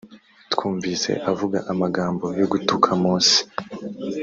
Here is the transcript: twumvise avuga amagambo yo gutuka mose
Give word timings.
twumvise 0.53 1.11
avuga 1.31 1.57
amagambo 1.71 2.25
yo 2.39 2.45
gutuka 2.51 2.87
mose 3.03 3.37